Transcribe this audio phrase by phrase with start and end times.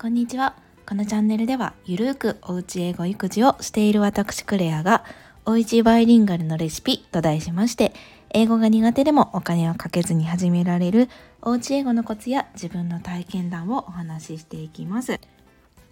[0.00, 0.54] こんにちは。
[0.88, 5.04] このチャンネルではゆるーくおうち英語育児をしている私クレアが
[5.44, 7.92] おうちバイリンガルのレシピと題しまして
[8.30, 11.10] 英語が苦手でもお金をかけずに始められる
[11.42, 15.20] おうち英語のコツや自分の体験談をお話ししていきます。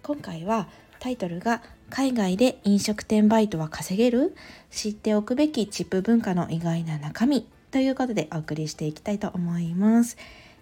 [0.01, 0.67] 今回は
[0.97, 4.35] タイトルが海外で飲食店バイトは稼げる
[4.71, 10.17] 知っておくべきチップ文化の意外な中身ということでお送りしていきたいと思います。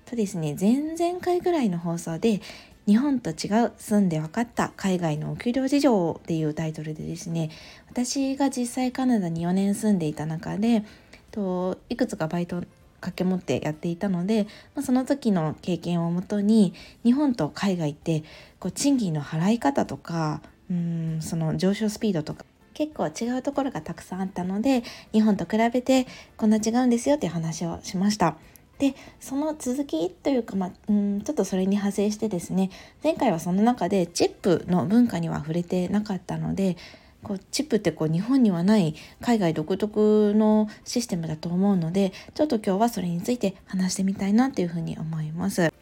[0.08, 2.42] とですね前々回ぐらいの放送で
[2.88, 7.50] 日本と違う住んで分かった海外のお給料事情っていうタイトルでですね
[7.90, 10.84] 私が実際カナダに4年住んでいた中で
[11.32, 12.64] といくつかバイト
[13.02, 16.74] 掛け持ってやっていたので、まあ、その時の経験をもとに
[17.04, 18.24] 日本と海外って
[18.60, 20.42] こう賃金の払い方とか
[20.72, 26.08] うんその上昇スピードとか結構違うところがたくさんあったので日本と比べて
[26.38, 28.38] こんな違うんですよっていう話をしました。
[28.80, 32.70] でその続きというか、まあ、うんちょっとそれに派生してですね
[33.04, 36.78] 前回はその中でチップの文化には触れてなかったので
[37.24, 45.74] こうチップってこう日本にはない海外独特のシステムだと思うのでちょっと今日はそれについて話してみたいなっていうふうに思います。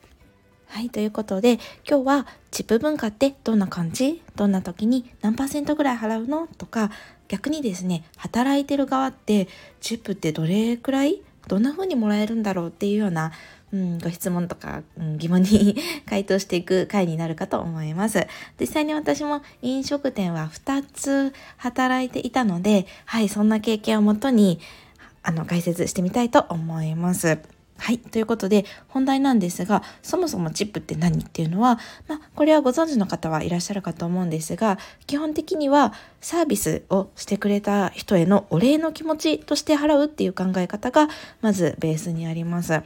[0.67, 4.21] はい、ということで今日はチップ文化ってどんな感じ？
[4.35, 6.47] どんな時に何パーセントぐらい払うの？
[6.57, 6.91] とか
[7.27, 9.47] 逆にですね働いてる側って
[9.79, 13.31] チップってどれくらいどんな風にもらえるんだろうっていうような、
[13.71, 18.27] うん、ご質問とか、うん、疑問に 回答していく回になるかと思います。
[18.59, 24.59] 実際に私も飲食店は2つ働いていたので、はい、そんな経験をもとに、
[25.23, 27.39] あの、解説してみたいと思います。
[27.77, 27.99] はい。
[27.99, 41.09] ということで、本題なんですが、そもそもチップって何っていうのは、まあ、これはご存知の方はいらっしゃるかと思うんですが、基本的にはサービスをしてくれた人へのお礼の気持ちとして払うっていう考え方が、
[41.41, 42.81] まずベースにあります。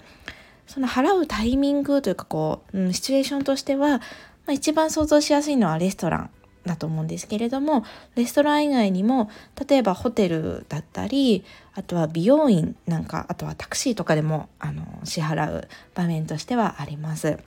[0.66, 4.04] その払うタイミングというか、こう、うん、シチュエーションとしては、ま
[4.48, 6.30] あ、一番想像しやすいのはレストラン
[6.70, 7.83] だと思うんですけれども
[8.16, 9.30] レストラン以外にも
[9.67, 11.43] 例えばホテルだったり
[11.73, 17.39] あとは美容院なんかあとはタクシーとかでもあの支払う場面としてはあります。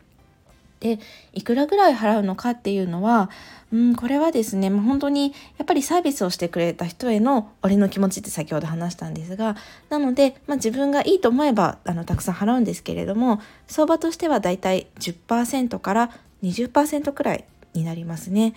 [0.80, 0.98] で
[1.32, 3.30] いくらぐらい払うのかっていうのは、
[3.72, 9.54] うん、これはですね、まあ、本当にやっぱりサービスをしてくれた人への俺の気持ちって先ほど話したんですが
[9.90, 16.10] なので、まあ、自分がいいと思えばあのたくさん払うんですけれども相場としてはだいたい10%から
[16.42, 17.44] 20%くらい
[17.74, 18.54] になりますね。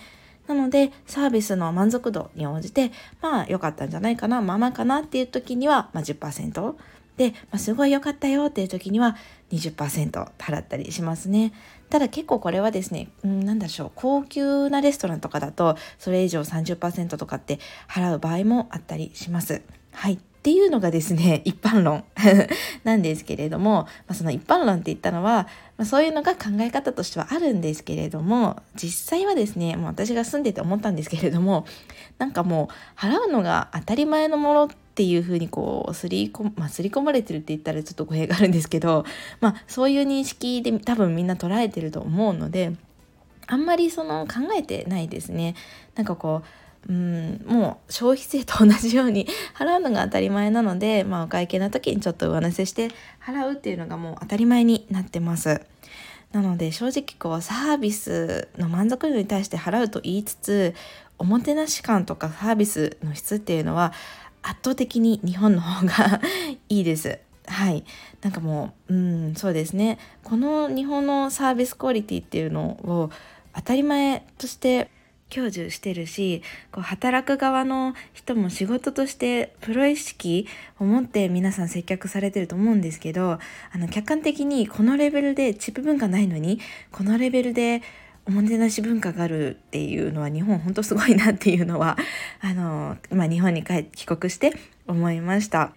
[0.47, 2.91] なのでサービスの満足度に応じて
[3.21, 6.75] まあ良かったんじゃないかなままかなっていう時には、まあ10%
[7.17, 9.15] で、まあ、すごい良かったよっていう時には
[9.51, 11.53] 20%払ったりしますね。
[11.89, 19.61] ただ結構これはですね、うん、なんでしょう、高級なレストランとかだとそれ以上30%とかって払う場合もあったりします。
[19.91, 20.19] はい。
[20.45, 22.03] っていうのがですね、 一般論
[22.85, 31.65] なんですけれども、まあ、その一般論って言ったのは、まあ、そういうのが考え方としてはあるんですけれども、実際はですね、もう私が住んでて思ったんですけれども、
[32.19, 39.03] なんかもう払うのが当たり前のものっていうふうにこう、すり込、まあ、り込まれてるって言ったらちょっと語弊があるんですけど、
[39.41, 42.73] まあそういう認識で多分みんな捉えてると思うので、
[43.47, 45.55] あんまりその考えてないですね。
[45.95, 46.47] なんかこう、
[46.87, 52.89] うんもう消費税と同じように 払うのが当たり前なので、まあ、お会計の時にちょっと上乗せして
[53.25, 55.61] 払うっていうのがもう当たり前になってます。
[56.31, 60.75] なので正直こうサービスの満足度に対して払うと言いつつ
[61.17, 63.93] おもてなし感とかサービスの質っていうのは
[64.41, 66.21] 圧倒的に日本の方が
[66.69, 67.19] いいです。
[67.47, 67.83] はい。
[68.21, 69.97] なんかもう、うん、そうですね。
[70.23, 73.11] この日本のサービスクオリティっていうのを
[73.55, 74.89] 当たり前として
[75.35, 76.41] 享受してるし
[76.71, 80.47] こう働く側の人も仕事としてプロ意識
[80.79, 86.59] を持って皆さん接客されてると思うんですけどあの客観的にこのレベルでチップ文化ないのに
[86.91, 87.81] このレベルで
[88.27, 91.97] おもてなし文化があるっていうのは日本本当すごいなっていうのは
[92.41, 94.53] あの、まあ、日本に帰帰国して
[94.87, 95.73] 思いました。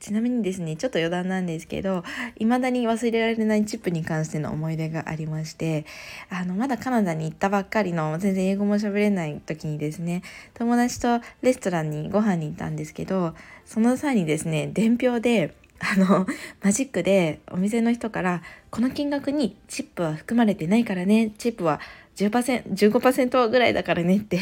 [0.00, 2.04] ちなみにですね、ちょっと余談なんですけど、
[2.38, 5.86] 未だに忘れられないチップに関しての思い出がありまして、
[6.30, 10.22] あの、まだカナダに行ったばっかりの、全然英語も喋れない時にですね、
[10.54, 13.34] 友達とレストランにご飯に行ったんですけど、
[13.64, 16.26] その際にですね、伝票で、あの、
[16.62, 21.80] マジックでお店の人から、この金額にチップは含まれてないからね、チップは
[22.16, 24.38] 10%、15%ぐらいだからねって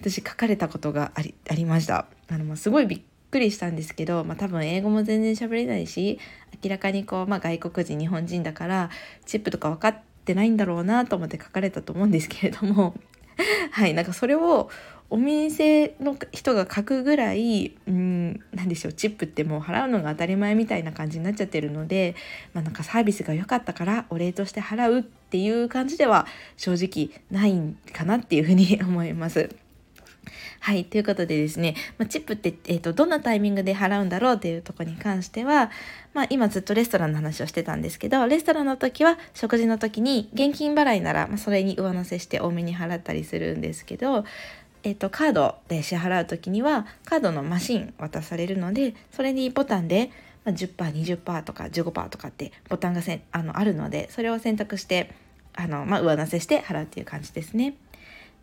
[0.00, 2.06] 私書かれたことがあり、ありました。
[2.28, 3.00] あの、すごいびっ
[3.34, 6.20] くりしたんですけど、まあ、多分英語も全然喋れないし
[6.62, 8.90] 明らかにこう、まあ、外国人日本人だから
[9.26, 12.94] チップとか分かってないんだろうなと思って書かれたと思うんですけれども
[13.72, 14.70] はいなんかそれを
[15.10, 22.14] お店の人が書くぐらいうん何でしょうチップってもう払うのが当たり前みたいな感じになっちゃってるので、
[22.52, 26.26] まあ、なんかサービスが良かったからお礼として払うっていう感じでは
[26.56, 29.63] 正直ないんかなっていうふうに思います。
[30.64, 30.86] はい。
[30.86, 35.70] ということでですね、まあ、チップって、えーと、どんなタイミングで払うんだろうっていうとこに関しては、
[36.14, 44.24] まあ、今ずっとレストランの話をしてたんですけど、レストランの時は食事の時に現金払いなら、まあ、それに上乗せして多めに払ったりするんですけど、
[44.84, 50.12] えっ、ー、と、カードで支払う時には、カードのマシン渡されるので、それにボタンで、
[50.46, 55.10] まあ、10%、20%とか15%とかってボタンがせあのあるので、それを選択して、
[55.52, 57.74] あの、まあ、上乗せして払うっていう感じですね。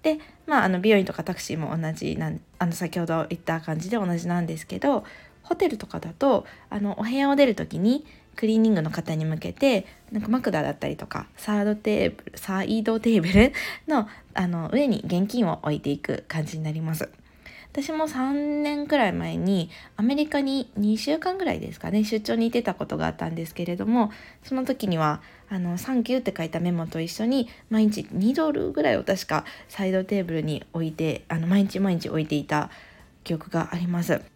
[0.03, 5.03] で、まあ、あの美容院とかタクシーも同じなんあの先ほど言った感じで同じなんですけど
[5.43, 8.05] ホテルとかだとあのお部屋を出る時に
[8.35, 13.53] クリーニングの方に向けてなんか枕だったりとかサードテーブルサイドテーブル
[13.87, 17.09] のあの上に現金を置いていく感じになります。
[17.71, 24.11] 私も3年くらい前にアメリカに2週間ぐらいですかね出張に行ってたことがあったんですけれども
[24.43, 32.69] その時にはあの「サンキュー」って書いたメモと一緒に毎日2ドルぐらいを確かサイドテーブルに置いてあの毎日毎日置いていた
[33.23, 34.30] 記憶があります。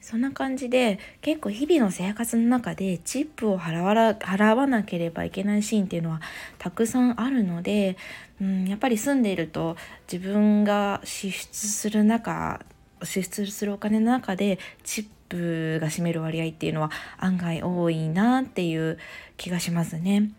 [0.00, 6.20] そんな感じで結構日々の生活の中でチップを払わ払わなければいけないシーンっていうのは
[6.58, 7.96] たくさんあるので、
[8.40, 9.76] うん、やっぱり住んでいると
[10.10, 12.60] 自分が支出する中
[13.02, 18.98] 支出するお金の中でチップが占める割合っていうのは案外多いなっていう
[19.36, 20.30] 気がしますね。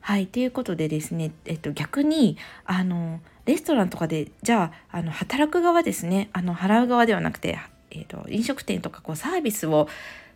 [0.00, 0.26] はい。
[0.26, 7.58] ということでですね、えっと、逆に、あの、レストランとかで、じゃあ、あの、働く側ですね、あの、払う側ではなくて、
[7.90, 9.88] えーと、飲食店とかこうサービスを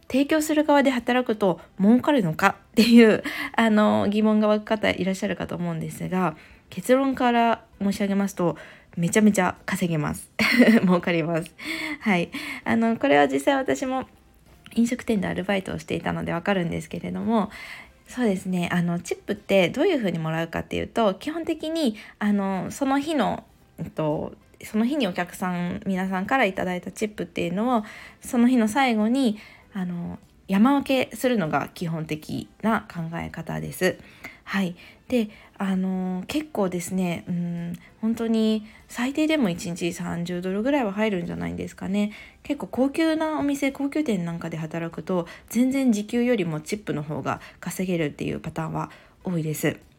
[0.09, 3.23] 提供する側で働くと儲かるのかっていう
[3.57, 6.37] あの疑問が湧く方いらっしゃるかと思うんですが
[6.71, 8.57] 結論から申し上げますと
[8.97, 10.31] めちゃめちゃ稼げます。
[10.85, 11.55] 儲かります。
[12.01, 12.31] はい。
[12.65, 14.07] あのこれは実際私も
[14.75, 17.51] 飲食店でアルバイトをしていたのでわかるんですけれども
[18.07, 18.69] そうですね。
[18.71, 23.45] あのチップってどういうふうにもらうかっていうと基本的にあのその日の、
[23.79, 27.85] えっと、その日にお客さん皆さんから頂いたチップっていうのを
[28.21, 29.39] その日の最後に
[29.73, 30.19] あの
[30.49, 33.99] 山分けするのが基本的な考え方です。
[34.45, 34.77] はい、
[35.09, 42.13] であの結構ですねうん本当に最低でも1日30ドルぐらいは入るんじゃないんですかね
[42.43, 48.91] 結構高級なお店高級店なんかで働くと全然時給よりもチップの方が稼げるっていうパターンは
[49.25, 49.92] 多いです。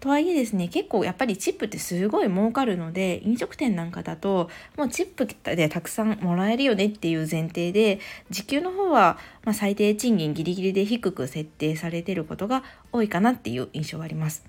[0.00, 8.00] とはいえですね結構やっぱりチップってすごい儲かるので飲食店なんかだともうチップでたくさんもらえるよねっていう前提で
[8.30, 12.62] 時給の方は、ま最低賃金ギリギリで低く設定されてることが
[12.92, 14.44] 多いかなっていう印象はあります。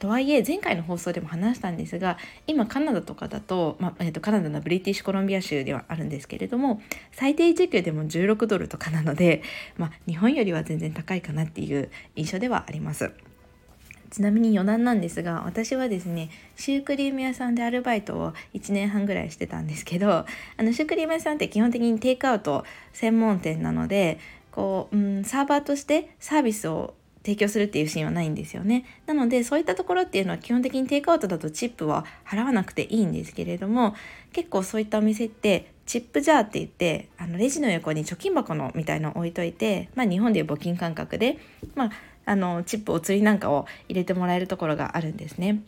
[0.00, 2.16] とはいえ前回の放送でも話したんですが
[2.46, 6.80] 今カナダとかだと,、まあ、えー、とカナダのブリティッシュコロンビア州ではあるんですけれども
[7.12, 9.42] 最低時給でも16ドルとかなので、
[9.76, 13.12] まあ、日本よりは全然高いかなっていう印象ではあります。
[14.10, 20.26] ちなみに余談なんですが私はですねシュークリーム屋さんでアルバイトを1年半ぐらいしてたんですけどあ
[20.58, 24.18] のシュークリーム屋さんって基本的にテイクアウト専門店なので
[24.50, 28.84] こう、うん、サーバーとしてサービスを提供するっていうシーンはないんですよね。
[29.06, 33.94] なのでそういったところっていうのは基本的にテイクアウトだとチップは払わなくていいんですけれども
[34.32, 41.38] 結構そういったお店ってチップジャーって言ってあのレジの横に貯金箱のみたいのを置いといて、まあ、日本でいう募金感覚で、
[41.74, 41.90] まあ、
[42.30, 45.62] あのチップお釣りなんかを入れてもらえるところがあるんですね。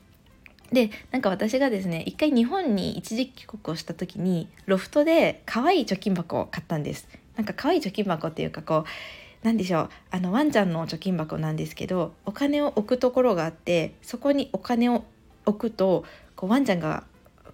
[0.72, 7.08] でなんか私がですね一回日本に一時帰国をした時にロフトで可愛い貯金箱を買ったんです。
[7.34, 8.84] なんか可愛い貯金箱っていうかこう
[9.42, 15.04] 何でしょうあのワンちゃんの貯金箱なんですけどお金を置くところがあってそこにお金を
[15.46, 16.04] 置くと
[16.36, 17.02] こうワンちゃんが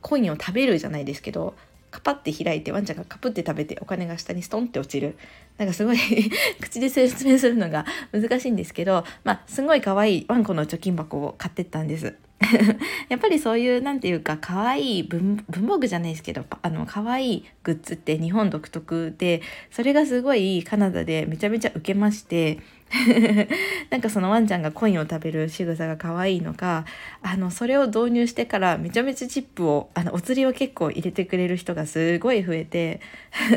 [0.02, 1.54] コインを食べるじゃないですけど
[1.90, 5.16] カパって開いてワンちゃんがカプって食べてお金が下にストンって落ちる
[5.56, 5.98] なんかすごい
[6.60, 12.14] 口で説明するのが難しいんですけどまあすごい可愛いワンコの貯金箱を買ってったんです。
[13.08, 22.60] やっぱりそういうなんていうか可愛い文文房具じゃないですけどあの可愛いグッズって日本独特でそれがすごいカナダでめちゃめちゃ受けまして
[23.90, 26.84] なんかそのワンちゃんがコインを食べる仕草が可愛いのか
[27.22, 33.00] あのそれを導入してからめちゃめちゃチップをあのお釣りを結構入れてくれる人がすごい増えて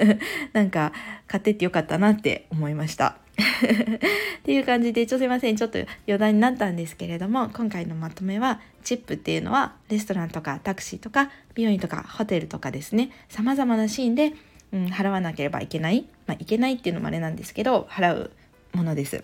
[0.54, 0.92] なんか
[1.28, 3.18] 買ってってよかったなって思いました。
[3.42, 13.12] っていう感じでちょすいませんちょっと余談になったんですけれども今回のまとめはチップっていうのはレストランとかタクシーとか美容院とかホテルとかですね。
[13.30, 14.34] 様々なシーンで、
[14.74, 18.32] うん、払わなければいけない、まあ、いけないっていうのもあれなんですけど払う。
[18.74, 19.24] ものです。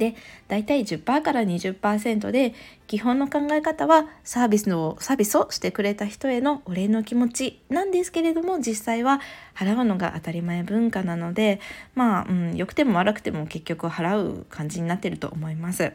[0.00, 0.16] で
[0.48, 2.54] 大体10%から20%で
[2.86, 9.20] 基本の考え方はサービスのサービスをしてくれた人へのお礼の気持ちなんですけれども実際は
[9.54, 11.60] 払うのが当たり前文化なので
[11.94, 15.92] まあ、うん、良くても悪くても結局払う感じになってると思います。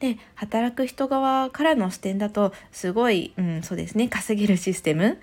[0.00, 5.18] で働く人側からの視点だとすごい、うん、そうですね稼げるシステム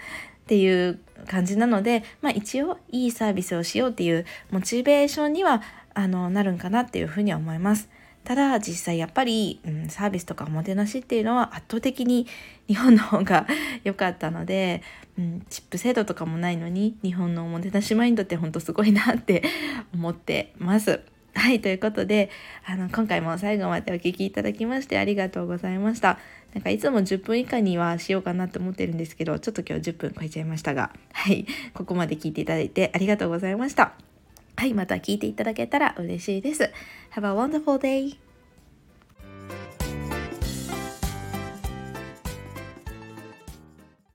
[0.47, 5.61] っていう感じなので、まあ、一応いいサービスをしようっていうモチベーションには
[5.93, 7.89] あのなるんかなっていうふうには思います。
[8.23, 12.27] ただ実際やっぱり、うん、サービスとかおもてなしっていうのは圧倒的に
[12.67, 13.45] 日本の方が
[13.83, 14.83] 良かったので、
[15.17, 19.43] うん、チップ制度とかもないのに日本のおもてなしマインドってほんとすごいなって
[19.93, 21.01] 思ってます。
[21.37, 22.31] はい、ということで、
[22.65, 26.17] あの、今回も最後までお聴きいただきましてありがとうございました。
[26.53, 33.93] なんかいつも10分以下にはしようかなと思ってるんですけど、ちょっと今日10分超えちゃいましたが、はい、ここまで聞いていただいてありがとうございました。
[34.55, 36.71] はい、また聞いていただけたら嬉しいです。
[37.13, 38.26] Have a wonderful day!